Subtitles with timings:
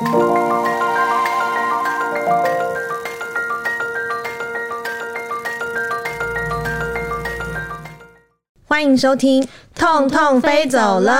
[0.00, 0.08] 欢
[8.82, 9.42] 迎收听
[9.74, 11.12] 《痛痛飞走了》，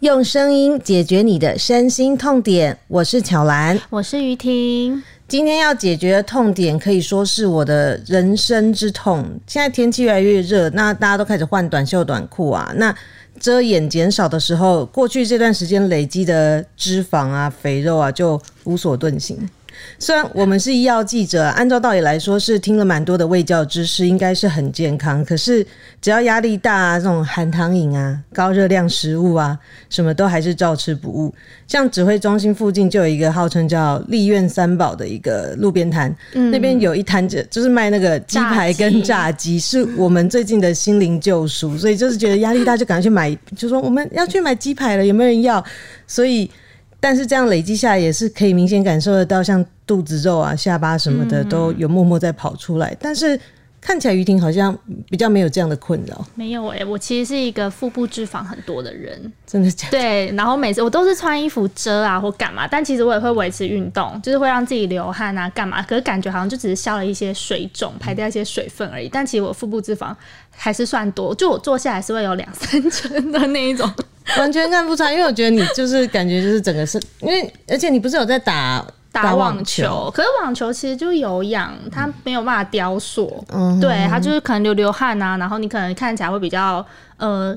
[0.00, 2.76] 用声音解决你的身心痛点。
[2.88, 5.00] 我是巧兰，我是于婷。
[5.28, 9.24] 今天要解决的痛点可以说是我的人生之痛。
[9.46, 12.72] 现在天气越来越热，那大家都开始换短袖短裤啊。
[12.74, 12.92] 那
[13.38, 19.48] 遮掩减少的时候，过去这段时间累积的脂肪啊、肥肉啊，就无所遁形。
[19.98, 25.24] 虽然我们是医药记者，按照道理来说是听了蛮多的卫教知识，应该是很健康。
[25.24, 25.66] 可是
[26.00, 29.58] 只要压力大啊，这种含糖饮啊、高热量食物啊，
[29.88, 31.34] 什么都还是照吃不误。
[31.66, 41.76] 像指挥中心附近就有一个号称叫“立院三宝”的一个路边摊，那边有一摊子就是卖那个鸡排跟炸鸡，是我们最近的心灵救赎。
[41.78, 45.64] 所以就是觉得压力大，就赶快去买，就说我们要去买鸡排了，有没有人要？
[46.06, 46.50] 所以。
[46.98, 52.96] 但是这样累积下来，也是可以明显感受得到，像肚子肉啊、下巴什么的都有默默在跑出来。
[52.98, 53.38] 但是
[53.86, 54.76] 看起来于婷好像
[55.08, 56.26] 比较没有这样的困扰。
[56.34, 59.86] 没有哎，我其实是一个腹部脂肪很多的人，真的假？
[59.92, 65.80] 对，然后每次我都是穿衣服遮啊或干嘛，但其实我也会维持运动，就是会让自己流汗啊干嘛。
[65.82, 69.08] 可是感觉好像就只是消了一些水肿，排掉一些水分而已。
[69.08, 70.12] 但其实我腹部脂肪
[70.50, 73.88] 还是算多，就我坐下来是会有两三层的那一种。
[74.36, 78.84] 完全看不出来，因为我觉得你就是感觉就是整个是，因为而且你不是有在打
[79.22, 86.84] 打网球，可是网球其实就有氧，它没有办法雕塑，嗯对，它就是可能流流汗啊，然后你可能看起来会比较
[87.16, 87.56] 呃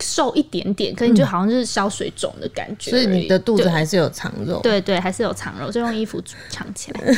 [0.00, 7.00] 瘦一点点，可你就好像是消水肿的感觉，所以你的肚子还是有藏肉，对对，还是有藏肉，就用衣服藏起来。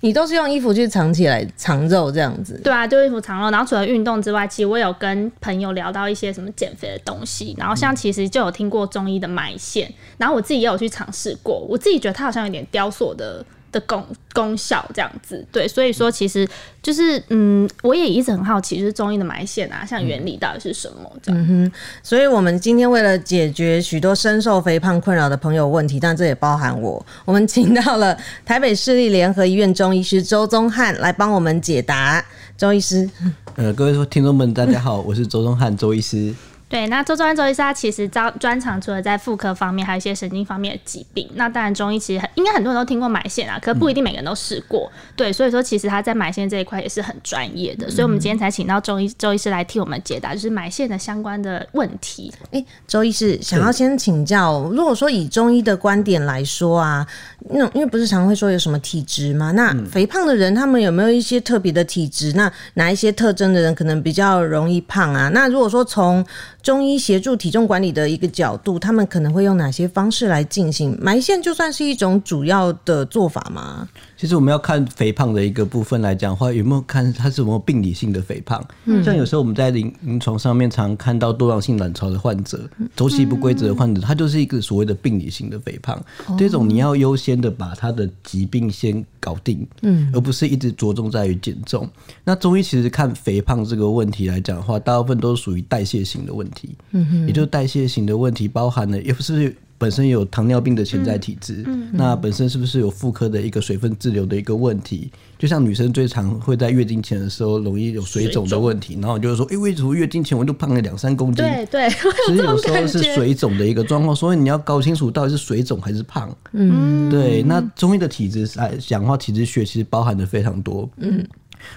[0.00, 2.60] 你都是用衣服去藏起来藏肉这样子？
[2.62, 3.50] 对啊，就衣服藏肉。
[3.50, 7.54] 然后除了运动之外，其实我有跟朋友聊到一些什么减肥的东西。
[7.58, 13.44] 然后像其实就有听过中医的埋线，然后我自己也有去尝试过，我自己觉得它好像有点雕塑的。
[13.70, 16.48] 的功功效这样子，对，所以说其实
[16.82, 21.40] 就是，嗯，我也一直很好奇，就是中医的埋线啊，像原理到底是什么这样。
[21.40, 32.24] 嗯哼，所以我们今天为了解决许多深受肥胖困扰的朋友问题，但这也包含我，我们请到了台北市立联合医院中医师周宗汉来帮我们解答。
[32.56, 33.08] 周医师，
[33.54, 36.34] 呃，各位听众们，大家好，我是周宗汉，周医师。
[36.68, 41.26] 对，那周专周医师他其实专专长除了在妇科方面，还有一些神经方面的疾病。
[41.34, 44.90] 那当然中医其实很应该很多人都听过埋线啊，可不一定每个人都试过。
[45.16, 47.88] 对，所以说其实他在埋线这一块也是很专业的。
[47.88, 52.30] 所以我们今天才请到中医周医师来替我们解答，就是埋线的相关的问题。
[52.50, 57.06] 哎，周医师想要先请教，如果说以中医的观点来说啊，
[57.48, 59.52] 那因为不是常会说有什么体质吗？
[59.52, 62.34] 那肥胖的人他们有没有一些特别的体质？
[62.34, 65.30] 那哪一些特征的人可能比较容易胖啊？
[65.30, 66.22] 那如果说从
[66.62, 71.40] 中医协助体重管理的一个角度，他们可能会用哪些方式来进行埋线？
[71.40, 73.88] 就算是一种主要的做法吗？
[74.18, 78.60] 其实我们要看肥胖的一个部分来讲的话，有没有看它是有没有病理性的肥胖？
[78.84, 86.04] 嗯，像有时候我们在临临床上面常看到多囊性卵巢的患者、周期不规则的患者，他就是一个所谓的病理性的肥胖。
[86.36, 91.88] 这种你要优先的把他的疾病先搞定，嗯，而不是一直着重在于减重。
[92.24, 96.70] 那中医其实看肥胖这个问题来讲的话，大部分都是属于代谢型的问题。
[96.90, 105.10] 嗯哼，也就是代谢型的问题，包含了也不是本身有糖尿病的潜在体质，嗯，那本身是不是有妇科的一个水分滞留的一个问题？
[105.38, 111.44] 就像女生最常会在月经前的时候容易有水肿的问题，然后就是说，哎，为什么月经前我就胖了两三公斤？
[111.44, 111.88] 对对，
[112.26, 116.36] 其实有时候是水肿的一个状况，所以你要搞清楚到底是水肿还是胖。
[116.52, 117.42] 嗯，对。
[117.44, 120.90] 那中医的体质来讲话，体质学其实包含的非常多。
[120.96, 121.24] 嗯。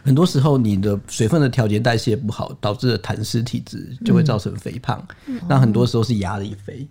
[0.03, 5.03] 很多时候，你的水分的调节代谢不好，导致的痰湿体质就会造成肥胖。
[5.49, 6.87] 那很多时候是压力肥，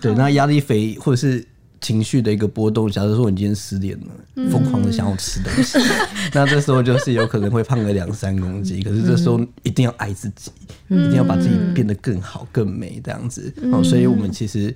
[0.00, 1.44] 对，那压力肥或者是
[1.80, 2.90] 情绪的一个波动。
[2.90, 5.78] 假如说你今天失恋了，疯狂的想要吃东西，
[6.32, 8.82] 那这时候就是有可能会胖个两三公斤。
[8.82, 10.50] 可是这时候一定要爱自己，
[10.88, 13.52] 一定要把自己变得更好、更美这样子。
[13.72, 14.74] 哦，所以我们其实，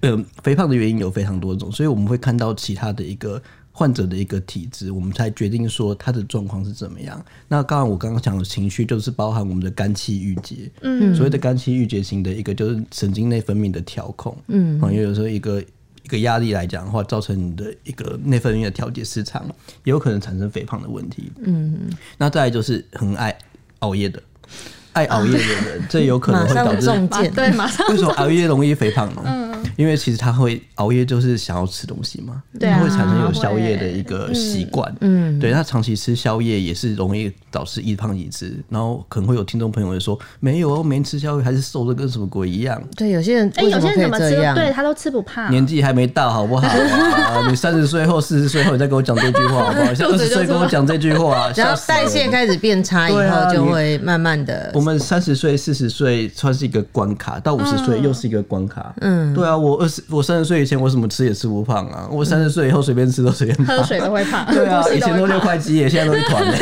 [0.00, 3.42] 呃，肥胖的原因有非常多种，所以我们会看到其他的一个。
[3.78, 7.24] 患者的一个体质，我们才决定说他的状况是怎么样。
[7.46, 10.68] 那刚刚我刚刚讲的情绪，就是包含我们的肝气郁结。
[10.80, 14.36] 嗯，所谓的肝气郁结型的一个，就是神经内分泌的调控。
[14.48, 15.62] 嗯，因为有时候一个
[16.02, 19.46] 一个压力来讲的话，造成你的一个内分泌的调节失常，
[19.84, 21.30] 也有可能产生肥胖的问题。
[21.44, 23.32] 嗯，那再来就是很爱
[23.78, 24.20] 熬夜的。
[24.94, 26.86] 爱熬夜的人，这有可能会导致
[27.30, 29.22] 对马上为什么熬夜容易肥胖呢？
[29.24, 34.92] 嗯，因为其实他会熬夜，就是想要吃东西嘛，对啊他会产生有宵夜的一个习惯。
[35.00, 38.56] 嗯，对他长期吃宵夜也是容易导致易胖体质。
[38.68, 42.82] 然后可能会有听众朋友会说，没有哦，没吃宵夜还是瘦的跟什么鬼一样。
[42.96, 44.54] 对，有些人哎、有些人怎么吃这样？
[44.54, 47.48] 对他都吃不胖，年纪还没到，好不好、啊？
[47.48, 49.92] 你三十岁后、四十岁后，你再跟我讲这句话，好不好？
[49.94, 58.94] 像二十岁跟我讲这句话，只要吓死人代谢开始变差以后，就你会慢慢的我们三十岁、四十岁算是一个关卡，到五十岁又是一个关卡。
[59.00, 63.76] 嗯，对啊，我二十，我三十岁以前我怎么吃也吃不胖啊，我三十岁以后随便吃都随便胖。
[63.76, 66.58] 喝水都会胖，对啊，以前都六块肌耶，现在都一团耶。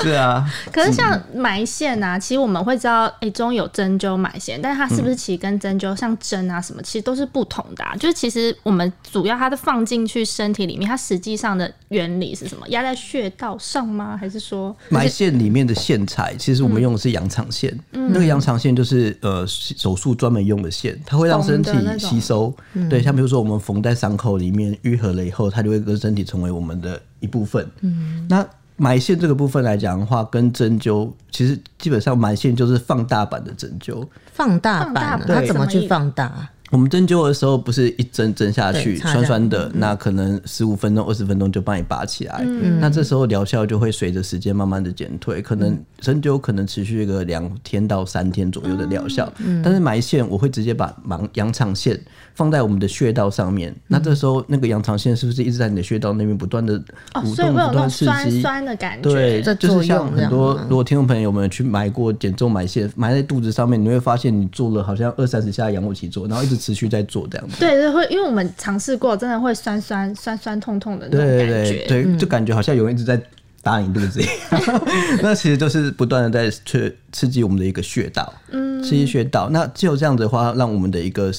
[0.00, 7.96] 是啊， 可是像埋线啊，其实我们会知道，哎、中有针灸埋线，但是它是不是其实跟针灸像针啊什么，其实都是不同的、啊。
[7.96, 12.68] 就是其实我们主要它的放进去身体里面，它实际上的原理是什么？
[12.68, 14.16] 压在穴道上吗？
[14.16, 17.76] 还是说埋线里面的线材，其实我们用的是羊肠线。
[17.92, 22.52] 嗯那个羊肠线就是呃手术专门用的线，它会让身体吸收。
[22.74, 27.64] 嗯对，像比如说我们缝在伤口里面愈合了以后，它就会跟身体成为我们的一部分。
[27.82, 28.44] 嗯，那
[28.76, 34.06] 埋线这个部分来讲的话，跟针灸其实基本上埋线就是放大版的针灸。
[34.32, 36.48] 放大版，版它怎么去放大？
[36.70, 42.44] 我们针灸的时候不是一针针下去，酸酸的，下那可能十五分钟、二十分钟就帮你拔起来。
[42.80, 49.32] 那这时候疗效就会随着时间慢慢的减退，可能针灸可能持续一个两天到三天左右的疗效。
[49.62, 51.98] 但是埋线我会直接把盲羊肠线
[52.34, 56.74] 放在我们的穴道上面，那这时候那个羊肠线是不是一直在你的穴道那边不断的
[57.14, 58.42] 哦，蠕动、所以会有那种不断地刺激？
[58.42, 59.10] 酸酸的感觉？
[59.10, 67.56] 对，就是像用很多如果听众朋友们去埋过减重埋线，埋在肚子上面，你会发现你做了好像二三十下仰卧起坐，然后一直持续在做这样子。
[67.60, 71.86] 对对，会，因为我们尝试过，真的会酸酸酸酸痛痛的那种对感觉。
[71.86, 73.18] 对对，就感觉好像有人一直在
[73.62, 74.82] 打你肚子一样。
[75.22, 79.48] 那其实就是不断的在刺刺激我们的一个穴道，嗯，刺激穴道。
[79.50, 81.32] 那只有这样子的话，让我们的一个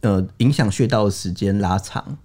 [0.00, 2.16] 呃影响穴道的时间拉长。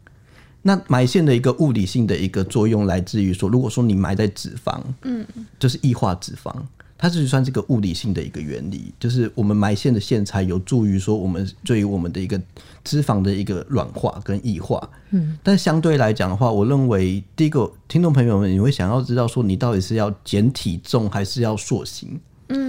[0.64, 5.26] 那埋线的一个物理性的一个作用来自于说，如果说你埋在脂肪，嗯，
[5.58, 6.54] 就是异化脂肪，
[6.98, 12.42] 它是算是个物理性的一个原理，就是我们埋线的线材有助于说我们对于我们的一个
[12.84, 14.90] 脂肪的一个软化跟异化。
[15.12, 22.20] 嗯，但相对来讲的话，我认为第一个听众朋友们，你会想要知道说你到底是要减体重还是要塑形？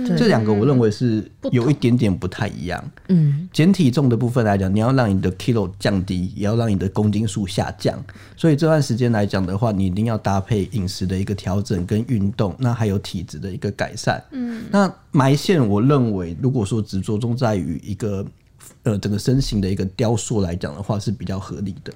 [0.08, 2.82] 嗯，这两个我认为是有一点点不太一样。
[3.08, 7.99] 嗯，减体重的部分来讲，你要让你的 kilo 降低，也要让你的公斤数下降。
[8.37, 14.22] 所以这段时间来讲的话，你一定要搭配饮食的一个调整跟运动，那还有体质的一个改善。
[14.31, 18.25] 嗯，那埋线，我认为如果说只着重在于一个
[18.82, 21.93] 呃整个身形的一个雕塑来讲的话，是比较合理的。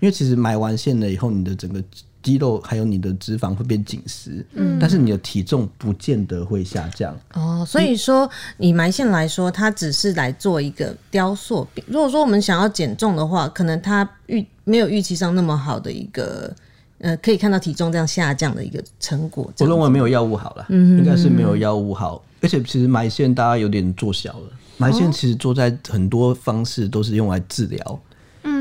[0.00, 1.82] 因为其实埋完线了以后，你的整个
[2.22, 7.16] 肌肉还有你的脂肪会变紧实，嗯，但是你的体重不见得会下降。
[7.34, 8.28] 哦，所以说
[8.58, 11.66] 以埋线来说，它只是来做一个雕塑。
[11.86, 16.54] 如果说我们想要减重的话，可能它预没有预期上那么好的一个。
[17.00, 19.48] 呃，可以看到体重这样下降的一个成果。
[19.60, 22.20] 我认为没有药物好了，应该是没有药物好。
[22.40, 28.00] 而且其实埋线大家有点做小了，埋线其实做在很多方式都是用来治疗。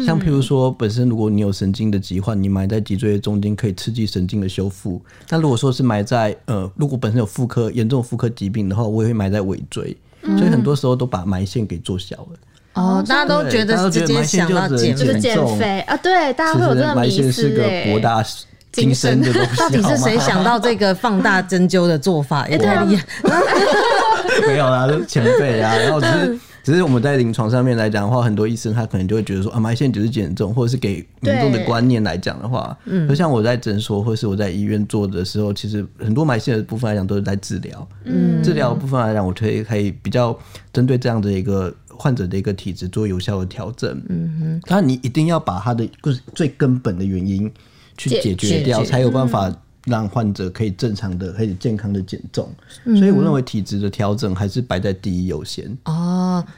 [0.05, 5.01] 像譬如说，本身如果你有神经的疾患，你埋在脊椎的中间可以刺激神经的修复。
[5.29, 9.95] 那如果说是埋在呃，如果本身有妇科严重妇科疾病的话，我也会埋在尾椎。
[10.37, 12.39] 所以很多时候都把埋线给做小了。
[12.73, 18.23] 哦，大家都觉对大家都觉得直接得埋线想到减就只能就是减肥，啊，对，大家其实会有这个迷埋线是个博大
[18.71, 22.47] 精深的东西， 到底是谁想到这个放大针灸的做法？
[22.49, 23.05] 也对啊太厉害！
[24.47, 25.75] 没有啦，前辈啊。
[25.75, 40.37] 然后只是 只是我们在临床上面来讲的话，很多医生他可能就会觉得说啊，埋线只是减重，或者是给民众的对观念来讲的话，嗯，就像我在诊所或是我在医院做的时候，其实很多埋线的部分来讲都是在治疗，嗯，治疗的部分来讲，我可以可以比较
[40.73, 41.73] 针对这样的一个。
[41.99, 47.51] 患者的一个体质做有效的调整，嗯哼，那你一定要把他的最最根本的原因
[47.97, 49.51] 去解解决掉，才有办法
[49.85, 52.47] 让患者可以正常的、可以健康的减重。
[52.83, 55.75] 所以我认为体质的调整还是摆在第一优先。
[55.85, 56.06] 哦，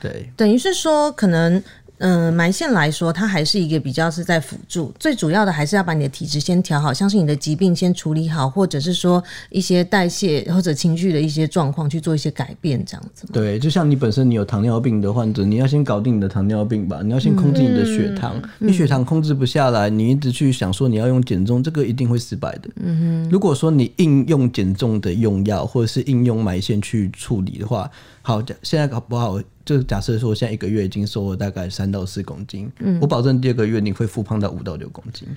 [0.01, 1.61] 对，等于是说，可能
[2.01, 13.27] 嗯、呃埋线来说，它还是一个比较是在辅助，最主要的还是要把你的体质先调好，像是你的疾病先处理好，或者是说一些代谢或者情绪的一些状况去做一些改变，这样子。
[13.33, 18.41] 对，就像你本身你有糖尿病的患者，你要先搞定你的糖尿病吧，你要先控制你的血糖。
[18.59, 22.69] 你血糖控制不下来，你一直去想说你要用减重，这个一定会失败的。
[22.77, 29.37] 嗯哼，如果说你应用减重的用药，或者是应用埋线去处理的话，好，现在搞不好，
[29.69, 35.27] 就假设说现在一个月已经瘦了大概三到四公斤，我保证第二个月你会复胖到五到六公斤。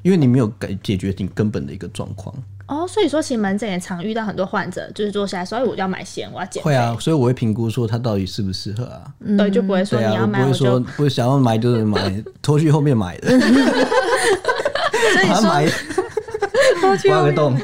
[0.00, 2.34] 因为你没有改解决你根本的一个状况，
[2.66, 6.70] 哦，所以说其实门诊也常遇到很多患者，就是坐下来说，哎，我要买线，我要减肥。
[6.70, 9.04] 会啊，所以我会评估说他到底适不适合啊。
[9.38, 13.30] 对，就不会说你要买，我不会说就不会想要买就是买， 拖去后面买的，
[15.28, 15.66] 把它买
[17.10, 17.58] 挖个洞。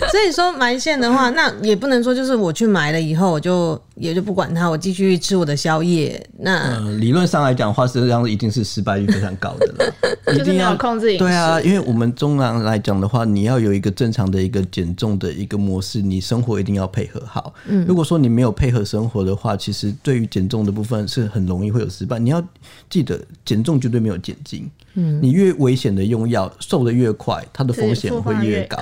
[0.10, 6.24] 所以说埋线的话，那也不能说就是我去埋了以后，我就也就不管它，我继续吃我的宵夜。
[6.38, 9.94] 那呃，理论上来讲的话，实际上一定是失败率非常高的了，
[10.34, 11.24] 一就是没有定要控制饮食。
[11.24, 17.52] 对啊，因为我们中常来讲的话，你要有一个正常的一个减重的一个模式，你生活一定要配合好。
[17.66, 22.18] 嗯，如果说你没有配合生活的话，其实对于减重的部分是很容易会有失败。
[22.18, 22.42] 你要
[22.88, 24.68] 记得，减重绝对没有减轻。
[24.94, 28.78] 嗯，你越危险的用药，瘦的越快，它的风险会越高。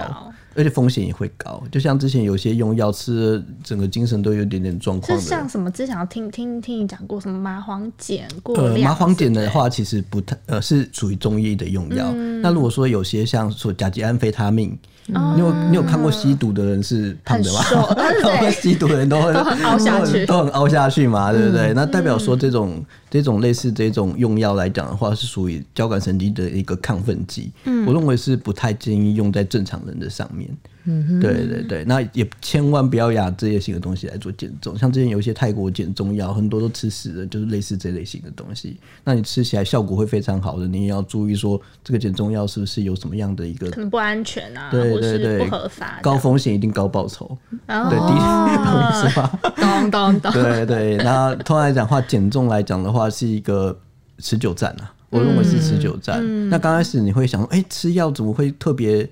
[0.58, 0.62] 高。
[0.62, 5.22] 而且风险也会高，就像之前有些用药吃了，整个精神都有点点状况的。
[5.22, 12.10] 是像什么之前有听听听你讲过什么麻黄碱过呃，麻黄碱的话，其实不太呃是属于中医的用药。
[12.12, 14.76] 嗯那如果说有些像说甲基安非他命，
[15.14, 17.60] 哦你有你有看过吸毒的人是胖的吗？
[18.40, 21.72] 对吸毒的人都会都很凹下去嗯都很凹下去嘛，对不对？
[21.74, 27.50] 那代表说这种这种类似这种用药来讲的话，是属于交感神经的一个亢奋剂。
[27.64, 30.48] 嗯我认为是不太建议用在正常人的上面。
[30.90, 34.78] 嗯，对对对，那也千万不要拿这些型的东西来做减重。
[34.78, 38.78] 像之前有一些泰国减重药，很多都吃死的，就是类似这类型的东西。
[39.04, 47.26] 那你吃起来效果会非常好的，你也要注意说这个减重药是不是有什么样的一个可能不安全啊，对对对不合法，高风险一定高报酬。
[47.66, 48.18] 对，第一
[48.64, 49.30] 懂意思吗？
[49.56, 53.76] 咚咚咚，对对，那通常来讲的话，减重来讲的话是一个
[54.18, 56.18] 持久战啊，我认为是持久战。
[56.20, 59.08] 嗯那刚开始你会想说，哎、吃药怎么会特别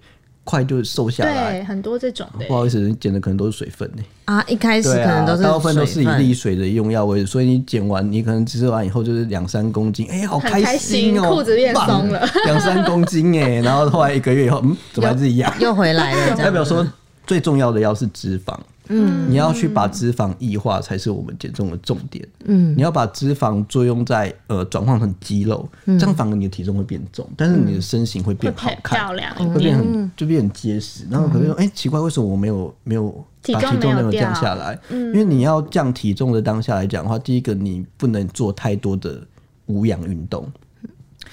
[0.47, 1.55] 快就瘦下来？
[1.59, 2.55] 对，很多这种的不。
[2.55, 15.53] 好意思，你减的可能都是水分呢、啊，一开始可能都是大部分都是以利水的用药为主，所以你减完，你可能吃完以后就是两三公斤，哎、好开开心哦，裤子变松了，两三公斤哎， 然后后来一个月以后，嗯，怎么还是一样？
[15.59, 16.87] 又回来了， 代表说
[17.26, 18.57] 最重要的药是脂肪，
[18.88, 33.11] 嗯，你要去把脂肪异化才是我们减重的重点，嗯，你要把脂肪作用在呃转换成肌肉，这样反而你的体重会变重，但是你的身形会变好看，漂亮会变很就变很结实，然后可能说，哎、奇怪，为什么我没有没有
[33.52, 34.78] 把体重没有降下来？
[34.90, 35.07] 嗯。
[35.07, 39.21] 因为你要降体重的当下来讲的话，第一个你不能做太多的
[39.66, 40.47] 无氧运动。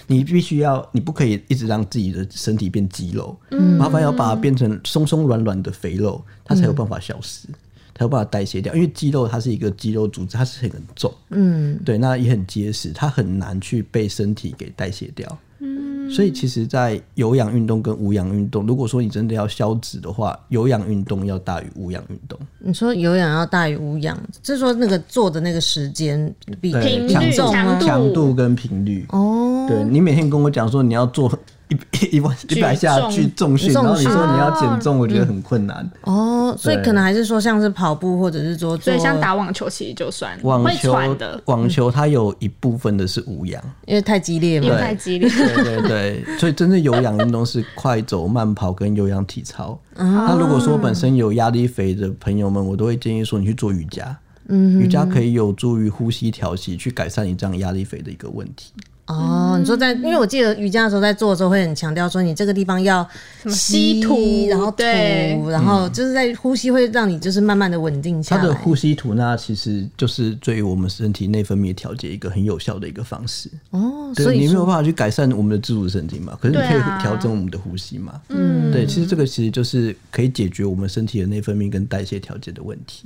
[0.07, 3.36] 你必须要，你不可以一直让自己的身体变肌肉，
[3.77, 7.48] 麻烦要把它变成松松软软的肥肉，它才有办法消失，
[7.95, 8.74] 才有办法代谢掉。
[8.75, 15.38] 因为肌肉它是一个肌肉组织，它是很重，嗯，对，那也很结实，它很难去被身体给代谢掉。
[15.60, 22.38] 嗯所以其实，在有氧运动跟无氧运动，如果说你真的要消脂的话，有氧运动要大于无氧运动。
[22.60, 26.74] 你说有氧要大于无氧，就是说那个做的那个时间比
[27.07, 29.05] 强度强度跟频率。
[29.10, 31.32] 哦，对你每天跟我讲说你要做
[31.70, 35.89] 一一万一百下去重训，重然后你说你要减重，我觉得很困难。
[36.01, 45.29] 哦，所以可能还是说像是跑步或者是说做，所以像打网球其实就算会网球的，网球它有一部分的是无氧，因为太激烈嘛因为，太激烈。
[45.29, 49.79] 对对对， 所以真正有氧运动是快走、慢跑跟有氧体操。
[49.96, 54.15] 那如果说本身有压力肥的朋友们，我都会建议说你去做瑜伽。
[54.50, 58.74] 嗯，瑜伽可以有助于呼吸调息，去改善你这样压力肥的一个问题。
[59.05, 63.05] 哦，你说在，因为我记得瑜伽的时候在做的时候会很强调说，你这个地方要
[63.50, 68.41] 吸吐然后吐对，然后就是在呼吸会让你就是慢慢的稳定下来。
[68.41, 73.50] 它的呼吸吐纳其实就是对于我们身体内分泌调节一个很有效的一个方式。
[73.72, 78.22] 哦，对所以你没有办法去改善我们的自主神经嘛，可是你可以调整我们的呼吸嘛。
[78.29, 83.03] 嗯，对，其实这个其实就是可以解决我们身体的内分泌跟代谢调节的问题。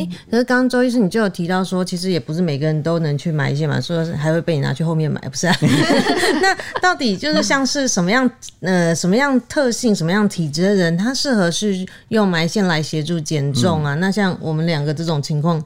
[0.00, 5.54] 哎、可是刚刚周医师你就有提到说，其实也不是每个人都能去买一些嘛，说是还会被你拿去后面买，不是、啊？
[6.40, 8.28] 那到底就是像是什么样
[8.60, 13.94] 呃什么样特性、什么样体质的人，他适合是用埋线来协助减重啊？
[13.96, 15.62] 那像我们两个这种情况，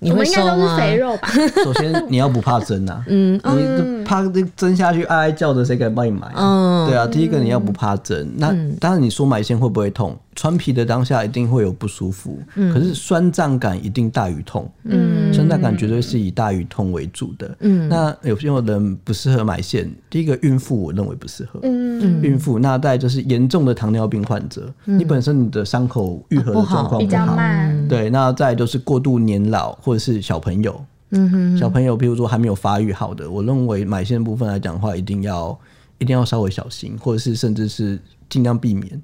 [0.00, 0.42] 你们应该？
[0.42, 1.28] 都是肥肉吧？
[1.62, 6.34] 首先你要不怕针啊，嗯，你怕这针下去哀哀叫的，谁敢帮你买、啊？
[6.36, 8.48] 嗯对啊，第一个你要不怕针，那
[8.80, 10.16] 当然你说埋线会不会痛？
[10.38, 26.98] 穿皮的当下一定会有不舒服，可是酸胀感一定大于痛，嗯，酸胀感绝对是以大于痛为主的，嗯，那有些人不适合埋线，第一个孕妇我认为不适合，嗯，孕妇那再就是严重的糖尿病患者，你本身你的伤口愈合的不好。
[27.00, 35.58] 比较状况不好，慢，对，那再就是过度年老或者是小朋友，嗯哼，小朋友，比如说还没有发育好的，我认为埋线部分来讲的话，一定要
[35.98, 37.98] 一定要稍微小心，或者是甚至是
[38.30, 39.02] 尽量避免，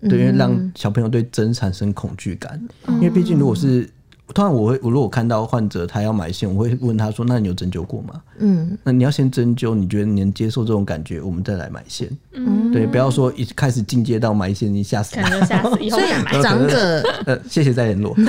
[0.00, 3.88] 对，因为让小朋友对针产生恐惧感，因为毕竟如果是
[4.34, 12.10] 通常我会，我如果看到患者他要埋线，我会问他说：“那你有针灸过吗？”嗯，那你要先针灸，你觉得你能接受这种感觉，我们再来埋线。
[12.32, 16.42] 嗯，对，不要说一开始进阶到埋线，你吓死可能就吓死，以后再买。
[16.42, 18.14] 长者， 呃，谢谢再联络。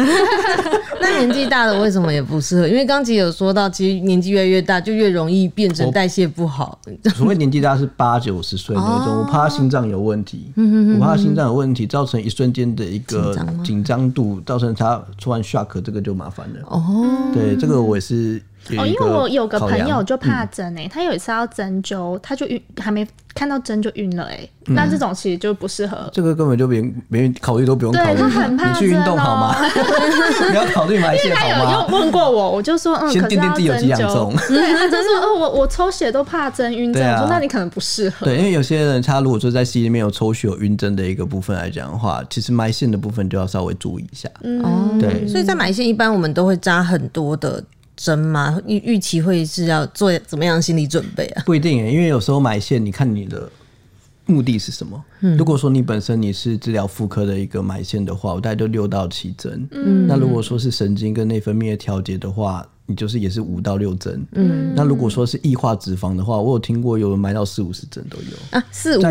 [1.01, 2.67] 那年纪大的为什么也不适合？
[2.67, 6.79] 因为刚才有说到，其实年纪越来越大，就越容易变成代谢不好。
[7.13, 16.61] 所谓年纪大是 八九十岁那种，我怕他心脏有问题，我怕他心脏有问题，造成一瞬间的一个紧张度，造成他突然 shock，这个就麻烦了。
[16.67, 18.41] 哦，对，这个我也是。
[18.77, 24.49] 哦，因为我有个朋友就怕针诶，他有一次要针灸，他就晕，还没看到针就晕了诶。
[24.65, 26.09] 那这种其实就不适合。
[26.11, 28.07] 这个根本就别别考虑都不用考虑。
[28.07, 29.55] 对他很怕你去运动好吗？
[30.49, 31.65] 你要考虑埋线好吗？
[31.65, 34.35] 他有问过我，我就说嗯，先掂掂自己有几两重。
[34.49, 38.25] 对，他就说哦，我我抽血都怕针晕针，我说那你可能不适合。
[38.25, 44.27] 对，因为有些人他如果说在 C 里面有抽血有晕针的一个部分来讲的话，其实埋线的部分就要稍微注意一下。
[44.43, 45.25] 嗯，对。
[45.25, 47.63] 所以在埋线一般我们都会扎很多的。
[47.97, 48.57] 针吗？
[48.65, 51.43] 预预期会是要做怎么样心理准备啊？
[51.45, 53.51] 不一定因为有时候埋线，你看你的
[54.27, 55.03] 目的是什么？
[55.37, 59.67] 如果说你本身你是治疗妇科的一个埋线的话，我大概就六到七针。
[59.71, 62.65] 嗯，那如果说是神经跟内分泌的调节的话。
[62.89, 69.07] 你就是也是五到六针，嗯，那如果说是异化脂肪的话，我有听过有人埋到四五十针都有啊，四五十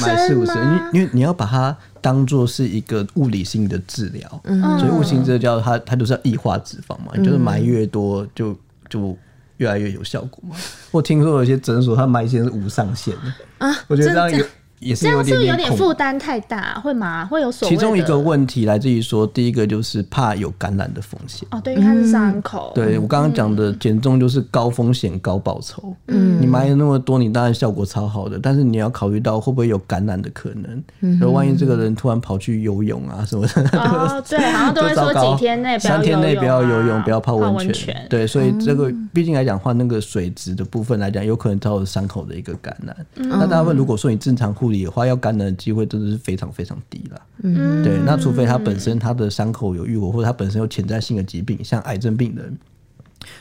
[0.00, 0.52] 埋四五十，
[0.92, 4.42] 因因为你要把它当做是一个物理性的治疗，
[4.78, 8.54] 所以物性这叫它它就是要异化脂肪嘛，就是埋越多就
[8.90, 9.16] 就
[9.56, 10.54] 越来越有效果嘛。
[10.90, 14.44] 我听说有些诊所它埋线是无上限的啊，我觉得这样有。
[14.82, 17.24] 也是有点有点负担太大，会吗？
[17.26, 22.72] 会有所其中一个问题来自于说，第一个就是怕有感染的风险哦，对，因为它是伤口。
[22.74, 25.94] 对我刚刚讲的减重就是高风险高报酬。
[26.08, 30.82] 嗯，你埋了那么多，你当然效果超好的，但是你要考虑到会不会有感染的可能。
[31.00, 37.96] 嗯，万一这个人突然跑去游泳啊什么的，哦， 对，好像都会说几天内三天内不要游泳，不要泡温泉。
[38.10, 42.96] 对，所以这个毕竟来讲话，那个水质的部分来讲，有可能造成伤口的一个感染。
[43.14, 45.52] 那大部分如果说你正常护理的话，要感染的。
[45.62, 47.96] 机会真的是非常非常低了，嗯，对。
[48.04, 52.58] 那除非他本身他的伤口有愈合，或者他本身有潜在性的疾病，像癌症病人，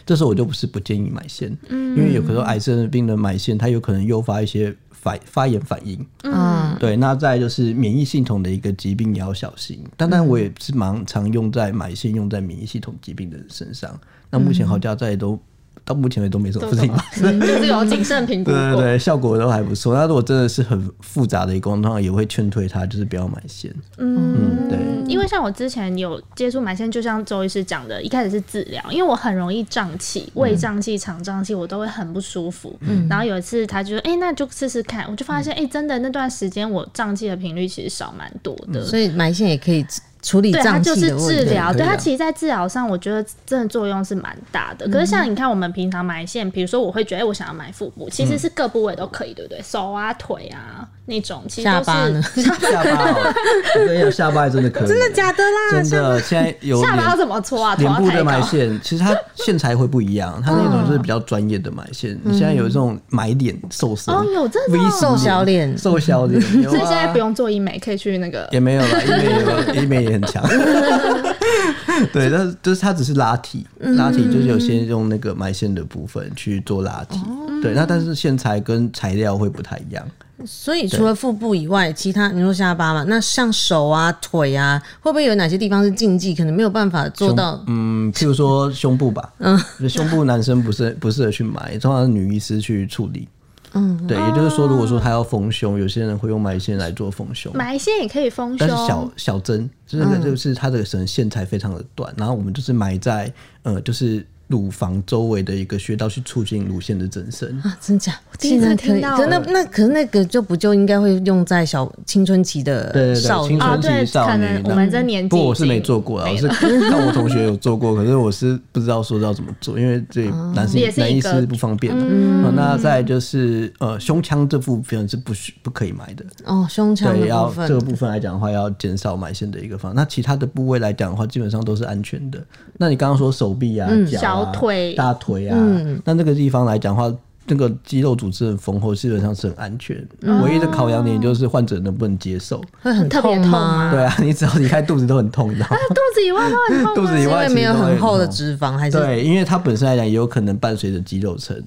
[0.05, 6.95] 这时候我就不是不建议买线，嗯，因为有可能癌症病人买线，它有可能诱发一些反发炎反应，嗯，对。
[6.97, 9.83] 那再就是免疫系统的一个疾病也要小心。
[9.97, 13.99] 当然，我也是蛮常用在买线用在免疫系统疾病的人身上。
[14.29, 15.39] 那目前好家在都。
[15.83, 18.51] 到目前为止都没什么事情发生，就是有谨慎评估。
[18.51, 19.93] 对对对，效果都还不错。
[19.93, 23.73] 那如果真的是很复杂的一个，通常也会劝退他，就是不要买线。
[23.97, 24.77] 嗯，对。
[25.07, 32.77] 因为像我之前有接触买线，就像周医师讲的，一开始是治疗，因为我很容易胀气，胃胀气、肠胀气，我都会很不舒服。
[32.81, 33.07] 嗯。
[33.09, 38.85] 然后有一次他就说：“哎，那就试试看。”我就发现，哎，真的那段时间我胀气的频率其实少蛮多的。
[38.85, 39.85] 所以埋线也可以。
[40.21, 44.87] 处理胀气的治疗，对它其实，在治疗上，我觉得真的作用是蛮大的。
[44.87, 49.61] 可是，像你看，我们平常埋线，比如说，我会觉得，哎，我想要埋腹部，其实是各部位都可以，对不对？
[49.61, 50.87] 手啊，腿啊。
[51.11, 52.21] 那种下巴呢？
[52.33, 53.33] 下巴，
[53.73, 55.83] 对，有下巴真的可以，真的假的啦？
[55.83, 57.75] 真的，现在有下巴要怎么搓啊？
[57.75, 62.17] 脸部的埋线，其实它线材会不一样，它那种就是比较专业的埋线。
[62.23, 70.41] 你现在有这种埋脸瘦身哦，有这种瘦小脸，瘦小脸，所以现在不用做医美，可以去那个也没有了，医美 医美也很强。
[72.13, 77.19] 对，但是就是它只是拉提，拉提就是有些用那个埋线的部分去做拉提。
[77.61, 80.03] 对，那但是线材跟材料会不太一样。
[80.45, 87.63] 所以除了腹部以外，其他你说下巴嘛，那像手啊、腿啊，会不会有哪些地方是禁忌，可能没有办法做到？
[87.67, 89.57] 嗯，譬如说胸部吧，嗯，
[89.89, 93.27] 胸部男生不是 不适合去埋，通常是女医师去处理。
[93.73, 103.31] 嗯，对，也就是说，如果说他要丰胸，有些人会用埋线来做丰胸，埋线也可以丰胸，但是小小针，这个就是它的绳线材非常的短，然后我们就是埋在
[103.63, 104.25] 呃，就是。
[104.51, 108.13] 乳房周围的一个穴道去促进乳腺的增生啊，真假？
[108.37, 109.17] 第一次听到。
[109.17, 113.77] 可那那可是那个就不就应该会用在小青春期的少女啊？
[113.77, 116.47] 对，可能我们这年纪不，我是没做过啊，我是
[116.89, 121.93] 看我同学有做过， 可是我是不知道说要怎么做，因为这男生男医师不方便。
[121.95, 129.95] 嗯，那再就是呃胸腔这部分是不需不可以埋的哦，胸腔对要这个部分来讲的话，要减少埋线的一个方。
[129.95, 132.43] 那其他的部位来讲的话，基本上都是安全的。
[132.77, 134.40] 那你刚刚说手臂啊、脚。
[134.45, 135.57] 腿、大腿啊，
[136.05, 137.13] 那那个地方来讲话，
[137.47, 139.95] 那个肌肉组织很丰厚，基本上是很安全。
[140.43, 143.91] 唯一的考量点就是患者能不能接受，会很特别痛吗？
[143.91, 145.77] 对啊， 你只要离开肚子都很痛，你知道吗？
[145.89, 151.61] 肚子以外都很痛，肚子以外 没有很厚的脂肪，还是对，因为它本身来讲也有可能伴随着肌肉层。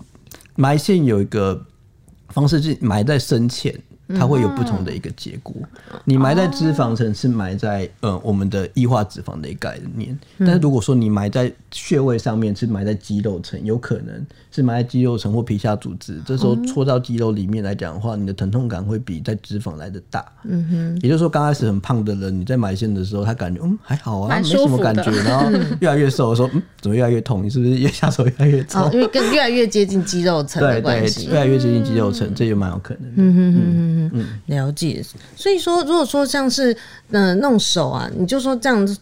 [0.57, 1.61] 埋线有一个
[2.29, 3.75] 方式是埋在深浅。
[4.09, 5.55] 它会有不同的一个结果。
[6.05, 20.25] 你埋在脂肪层是埋在呃我们的异化脂肪的一个概念，但是如果说你埋在穴位上面是埋在肌肉层，有可能是埋在肌肉层或皮下组织，这时候戳到肌肉里面来讲的话，你的疼痛感会比在脂肪来的大。
[20.45, 27.43] 嗯哼，也就是说刚开始很胖的人，你在埋线的时候，他感觉嗯还好啊，没什么感觉，然后 越来越瘦的时候，嗯怎么越来越痛？
[27.43, 28.81] 你是不是越下手越来越重？
[28.83, 31.27] 哦，因为更越来越接近肌肉层的关系。
[31.27, 34.25] 越来越接近肌肉层，这也蛮有可能的。
[34.47, 36.77] 了解，所以说，如果说像是
[37.11, 38.97] 呃弄手啊，你就说这样子，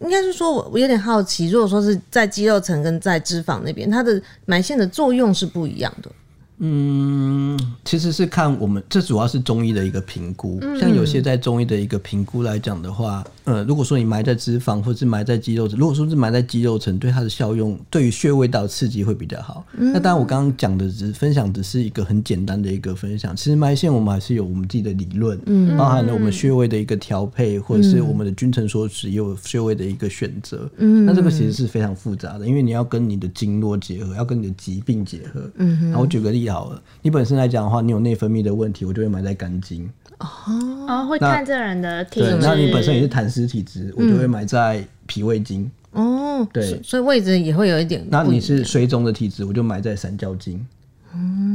[0.00, 6.10] 应该是说我我有点好奇，如果说是在肌肉层跟在脂肪那边，它的埋线的作用是不一样的。
[6.60, 10.60] 嗯，其实是看我们，这主要是中医的一个评估。
[10.78, 19.64] 像有些在中医的一个评估来讲的话，呃，如果说你埋在脂肪或是埋在肌肉层，如果说是埋在肌肉层，对它的效用，对于穴位道刺激会比较好。
[19.72, 23.36] 那当然，我刚刚讲的只分享只是一个很简单的一个分享。
[23.36, 30.68] 其实埋线我们还是有我们自己的理论，嗯，包含了我们穴位的一个调配，或者是我们的君臣所指，也有穴位的一个选择。
[30.78, 35.48] 嗯，那这个其实是非常复杂的，因为你要跟你的经络结合，要跟你的疾病结合。
[35.56, 39.88] 嗯，然后我举个例好了，你本身来讲的话，你有内分泌的问题，我就会埋在肝经。
[40.18, 42.38] 哦，会看这人的体对，质。
[42.40, 45.70] 那你本身也是痰湿体质，我就会埋在脾胃经。
[45.92, 48.04] 哦，对所所以位置也会有一点。
[48.10, 50.64] 那你是水肿的体质，我就埋在三焦经。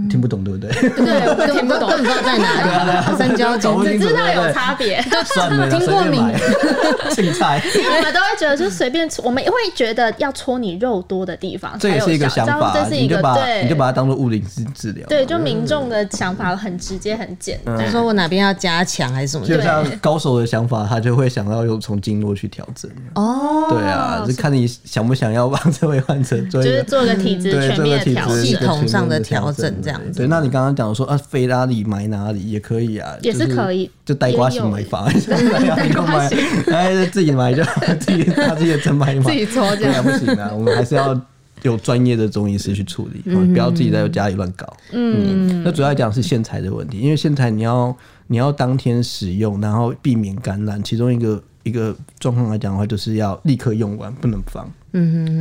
[0.09, 0.71] 听不懂对不对？
[0.71, 3.17] 对，我听不懂，不知道在哪里。
[3.17, 5.01] 三焦经搞不清楚只知道有差别。
[5.25, 6.39] 算了啦，听过随便买
[7.11, 7.61] 青菜。
[7.75, 15.05] 因为我们都会觉得，就随便戳，我们会觉得要戳你肉多的地方这也是一个想法这，是一个你就把对，你就把它当做物理治治疗。
[15.07, 17.77] 对，就民众的想法很直接、很简单。
[17.77, 19.55] 就说我哪边要加强还是什么的。
[19.55, 22.89] 就像高手的想法，他就会想要用从经络去调整。
[23.15, 28.03] 哦，对啊，就看你想不想要帮这位患者做就是做个体质对全面
[28.41, 36.29] 系，统上的调整这样子对，那你刚刚讲说啊，飞哪里买哪里也可以啊，也是可以就呆瓜型买法，呆瓜买，
[36.71, 40.03] 哎，自己买就好自己他自己真买一买，自己搓这对啊，样。
[40.03, 41.19] 不行啊，我们还是要。
[41.61, 44.67] 有专业的中医师去处理，哦不要自己在家里乱搞。
[44.91, 47.95] 嗯，那主要讲是线材的问题，因为线材你要
[48.27, 54.65] 你要当天使用，然后避免感染，其中一个一个状况来讲的话，就是要立刻用完，不能放。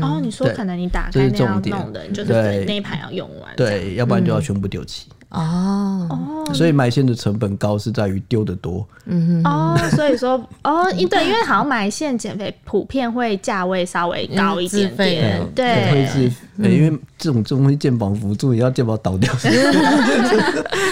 [0.01, 3.55] 哦，你说对可能你打这开那样是重点弄的，你就是对那一盘要用完。
[3.57, 5.09] 对，要不然就要全部丢弃。
[5.33, 8.87] 哦，所以埋线的成本高是在于丢的多。
[9.07, 19.33] 嗯哦，所以说哦，因对，因为好像埋线减肥普遍会价位稍微高一点嗯自费点的，对会是，呃因为这种这种东西健保辅助，你要健保倒掉。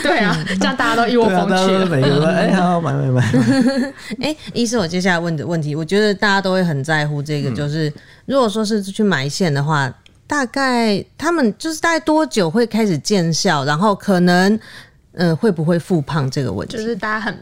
[0.02, 1.84] 对啊，这样大家都一窝蜂去。
[1.90, 3.32] 每个人说哎，好买买买。
[4.22, 7.92] 哎，医生，我接下来问的问题，我觉得大家都会很在乎这嗯个，就是、
[8.24, 9.92] 如果说是去埋线的话，
[10.30, 14.56] 大概他们就是大概多久会开始见效，然后可能
[15.10, 16.76] 呃会不会复胖这个问题？
[16.76, 17.36] 就是大家很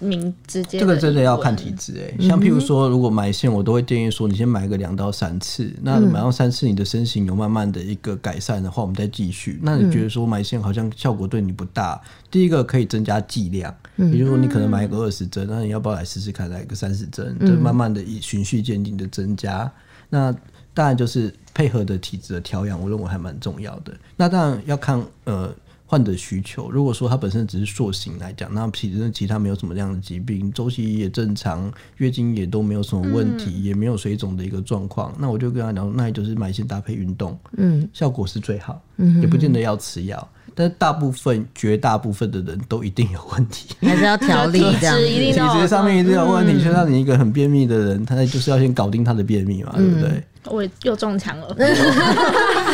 [0.00, 1.70] 明直接，这个真的要看体。
[1.70, 5.72] 质哎、像譬如说，如果埋线，我都会建议说，你先埋个两到三次。
[5.82, 9.60] 那埋到三次，你的身形有慢慢的一个改善的话，我们再继续。
[9.62, 12.00] 那你觉得说埋线好像效果对你不大？
[12.28, 19.70] 第一个可以增加剂量，也就是说你可能埋个二十针，那你要不要来试试看，来个三十针，就慢慢的以循序渐进的增加。
[20.10, 20.34] 那
[20.74, 23.92] 当然就是配合的体质的调养，我认为还蛮重要的。
[24.16, 25.54] 那当然要看呃
[25.86, 26.70] 患者需求。
[26.70, 40.26] 如果说他本身只是塑形来讲，那体质其他没有什么样的疾病，周期也正常，月经也都没有什么问题，也没有水肿的一个状况，那我就跟他讲，那也就是埋线搭配运动，嗯，效果是最好，嗯，也不见得要吃药。
[40.54, 46.62] 但是大部分、绝大部分的人都一定有问题，还是要调理 这样体质上面一定有问题。
[46.62, 50.22] 就像你一个很便秘的人，他就是要先搞定他的便秘嘛，对不对？
[50.46, 51.48] 我又中枪了，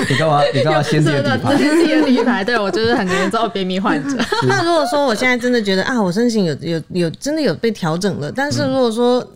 [0.08, 0.42] 你干嘛？
[0.54, 1.56] 你干嘛先跌真的底牌？
[1.56, 4.16] 自己的底牌，对我就是很严重的便秘患者。
[4.48, 9.26] 那如果说我现在真的觉得啊，我身形有有有真的有被调整了，但是如果说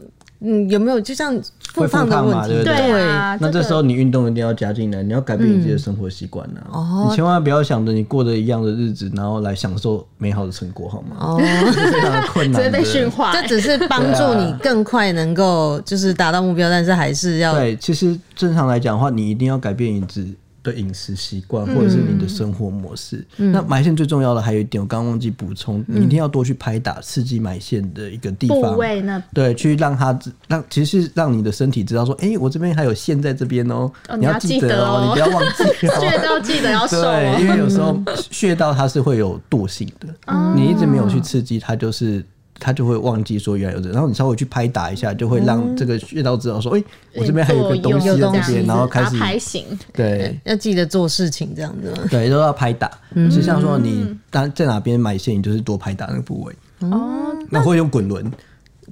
[0.40, 1.38] 嗯有没有就像
[1.72, 3.02] 复胖的问题，会复胖嘛对不对
[3.40, 6.60] 那这时候你运动一定要加进来，你要改变你自己的生活习惯呐。
[6.70, 11.16] 哦，你千万不要想着你过着一样的日子，然后来享受美好的成果，好吗？
[11.18, 11.40] 哦，
[11.72, 12.70] 这是非常的困难的。
[12.70, 13.32] 直接被驯化。
[13.32, 20.26] 这只是帮助你更快能够就是达到目标，但是还是要对，其实正常来讲的话，你一定要改变你自
[20.62, 23.24] 的饮食习惯，或者是你的生活模式。
[23.36, 28.76] 那埋线最重要的还有一点，我刚刚忘记补充，你一定要多去拍打刺激埋线的一个地部方。
[28.76, 29.22] 位呢？
[29.34, 36.00] 对，去让他知让，其实是让你的身体知道说，哎、我这边还有线在这边哦、哦你要你记记得哦哦，你不要忘记哦。
[36.00, 37.52] 穴道记得要瘦对，因哦。
[37.52, 40.08] 为有时候 穴道它是会有惰性的，
[40.54, 42.24] 你一直没有去刺激，它就是
[42.62, 46.84] 他就会忘记说原来有这，然后你稍微去拍打一下，就会让这个穴道知道说，哎、
[47.16, 50.38] 我这边还有个东西在这边，然后开始拍醒，对。
[50.44, 51.92] 要记得做事情这样子？
[52.08, 52.88] 对，都要拍打。
[53.34, 56.54] 就像说你当在哪边买线，你就是多拍打那个部位，
[56.88, 58.30] 哦，那会用滚轮，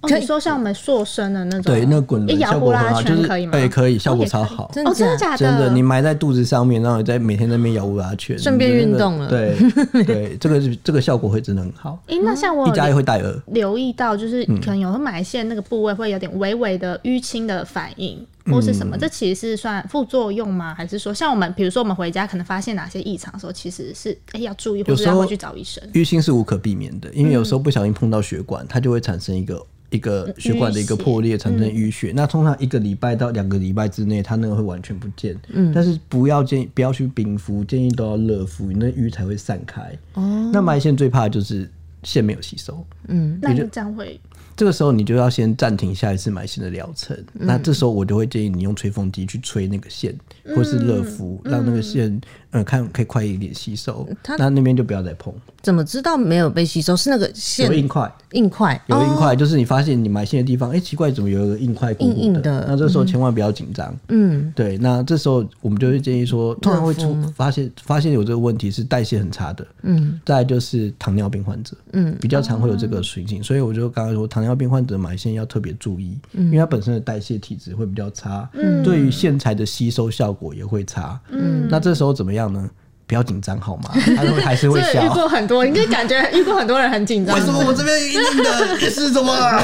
[0.02, 3.52] 哦，你说像我们塑身的那种，对，那个滚轮一摇效果很好，呼啦就是圈可以吗？
[3.52, 4.64] 对，可以，效果超好。
[4.64, 9.56] 哦，真的假的真的，你埋在肚子上面，然后你在每天在那边摇呼啦圈，顺便运动了对
[10.04, 13.42] 对，这个是这个效果会真的很好，诶，那像我一加一会带耳。
[13.48, 18.98] 留意到，就是嗯可能有的埋线那个部位会有点微微的淤青的反应，或是什嗯么？
[18.98, 20.74] 这其实是算副作用吗？
[20.74, 25.82] 还是说，像我们比如说我们回家可能发现哪些异常的时候，其实是哎、要注意，或有时候是要回去找医生？
[25.92, 32.12] 淤青是无可避免的，因为有时候不小心碰到血管，它就会产生一个一个血管的一个破裂，产生淤血。
[32.14, 35.36] 那通常一个礼拜到两个礼拜之内，它那个会完全不见。
[35.48, 39.82] 嗯，但是不要建议不要去冰敷，建议都要热敷，你那淤才会散开。
[40.14, 41.68] 哦，那埋线最怕的就是
[42.02, 42.84] 线没有吸收。
[43.08, 44.20] 嗯那你这样会
[44.56, 47.16] 这个时候你就要先暂停下一次埋线的疗程。
[47.32, 50.14] 那这时候我就会建议你用吹风机去吹那个线，
[50.54, 54.06] 或是热敷，让那个线呃看可以快一点吸收。
[54.38, 55.32] 那那边就不要再碰。
[55.62, 56.94] 怎么知道没有被吸收？
[56.94, 63.94] 是那个线有硬块，硬块，有硬块，就是你发现你埋线的地方，哎、奇怪，怎么有一个硬块硬硬的那这时候千万不要紧张。
[64.08, 82.68] 嗯，对，那这时候我们就会建议说，突然会出发现发现有这个问题是代谢很差的，嗯，再来就是糖尿病患者，嗯，比较常会有这个情形，所以我就刚刚说糖尿病患者埋线要特别注意，因为它本身的代谢体质会比较差，嗯，对于线材的吸收效果也会差，嗯，那这时候怎么样呢？
[83.06, 83.90] 不要紧张好吗？
[84.16, 85.12] 他会还是会这遇笑。
[85.12, 87.34] 过很多，应该感觉遇过很多人很紧张。
[87.36, 89.60] 为什么我这边硬硬的 是什么啊？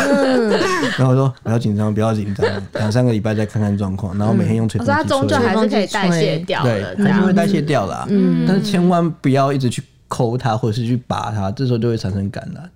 [0.98, 5.08] 然后我说不要紧张，不要紧张， 两三个礼拜再看看状况，然后每天用吹我风机吹。
[5.08, 8.04] 说它终究还是可以代谢掉对的，，这样它就会代谢掉啦。
[8.10, 12.70] 嗯，但是千万不要一直去抠它，或者是去拔它，这时候就会产生感染。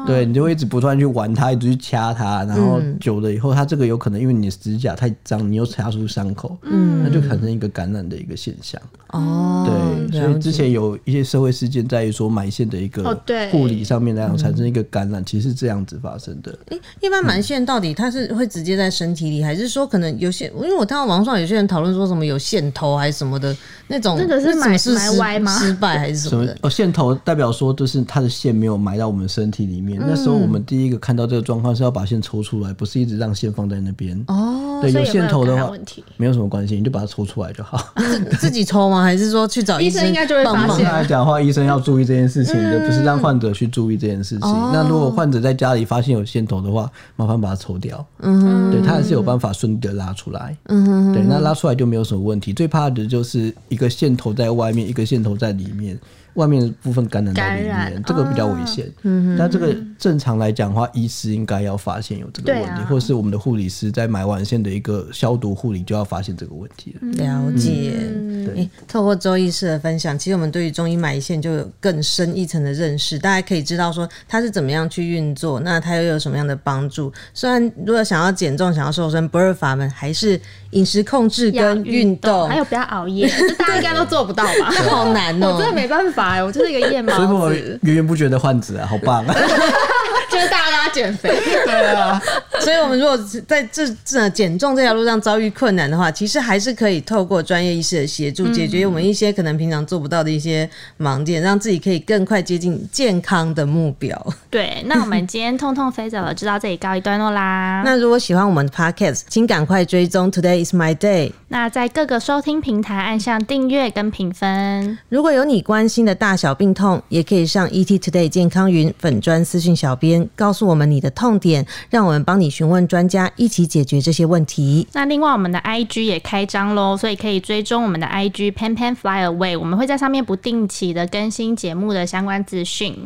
[0.00, 8.80] 哦，对你就会一直不断去玩它，一直去掐它，然后久了以后，它这个有可能因为你的指甲太脏，你又掐出伤口，嗯，那就产生一个感染的一个现象。
[9.08, 9.66] 哦，
[10.10, 16.56] 对，所以之前有一些社会事件在于说埋线的一个哦对护理上面来讲产生一个感染，其实是这样子发生的。
[16.66, 20.46] 诶一般埋线到底它是会直接在身体里，还是说可能有些？
[20.54, 23.56] 因为我看到网上有些人讨论说什么有线头还是什么的
[23.88, 26.52] 那种，那个是埋埋是失歪吗失败还是什么的？
[26.52, 26.70] 什么哦？
[26.70, 29.89] 线头代表说，就是它的线没有埋到我们身体里面。
[29.98, 34.22] 那时候我们第一个看到这个状况是要把线抽出来，不是一直让线放在那边。
[34.28, 35.72] 哦，对，有线头的话
[36.16, 37.92] 没有什么关系，你就把它抽出来就好。
[38.38, 39.02] 自己抽吗？
[39.02, 44.50] 还是说去找医生应该就会帮忙发现来讲的话，医生要注意这件事情的，不是让患者去注意这件事情。
[44.72, 48.04] 那如果患者在家里发现有线头的话，麻烦把它抽掉。
[48.20, 50.56] 嗯，对他还是有办法顺利的拉出来。
[50.66, 52.52] 嗯，对，那拉出来就没有什么问题。
[52.52, 55.98] 最怕的就是一个线头在外面，一个线头在里面。
[56.34, 58.90] 外面的部分感染到里面，这个比较危险。
[59.02, 67.08] 嗯，但这个正常来讲的话，医师应该要发现有这个问题，啊或者是我们的护理师在埋完线的一个消毒护理就要发现这个问题了。
[67.12, 67.94] 了解。
[67.98, 77.12] 嗯对诶透过周医师的分享，其实我们对于中医埋线就有更深一层的认识，大家可以知道说它是怎么样去运作，那它又有什么样的帮助。
[77.34, 84.70] 虽然如果想要减重、想要瘦身，不二法门还是饮食控制跟运动，还有不要熬夜， 这大家应该都做不到吧？
[84.72, 89.34] 这好难哦、 我真的没办法哎，我就是一个夜所以我猫子，源源不绝的患者啊，好棒啊！
[90.30, 91.28] 就是大家减肥。
[91.64, 92.20] 对啊，
[92.60, 100.68] 所以，我们如果在这这减重这条路上遭遇困难的话，其实还是可以透过专业医师的协助，解决我们一些可能平常做不到的一些
[100.98, 104.34] 盲点，让自己可以更快接近健康的目标。
[104.50, 107.82] 对，那我们今天痛痛飞走了，就到这里告一段落啦。
[107.84, 111.32] 那如果喜欢我们的 podcast，请赶快追踪 Today is my day。
[111.48, 114.98] 那在各个收听平台按下订阅跟评分。
[115.08, 124.88] 如果有你关心的大小病痛，也可以上 ET Today 健康云粉专私讯小边告诉我们你的痛点让我们帮你询问专家一起解决这些问题。
[124.92, 132.96] 那另外我们的 ig 也开张喽所以可以追踪我们的 ig pen pen fly away 我们会在上面不定期的更新节目的相关资讯。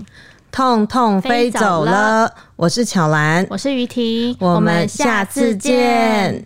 [0.55, 2.33] 痛痛飞走了。
[2.55, 3.45] 我是巧兰。
[3.51, 4.37] 我是于婷。
[4.39, 6.45] 我们下次见。